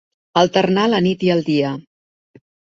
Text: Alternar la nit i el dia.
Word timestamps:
Alternar 0.41 0.85
la 0.95 1.03
nit 1.09 1.27
i 1.29 1.31
el 1.37 1.45
dia. 1.53 1.77